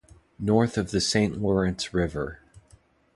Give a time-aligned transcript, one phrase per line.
[0.39, 2.39] North of the Saint Lawrence River.